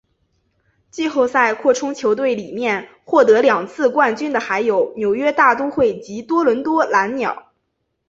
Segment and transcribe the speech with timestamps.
[0.89, 7.53] 季后赛扩充球队里面获得两次冠军的还有纽约大都会及多伦多蓝鸟。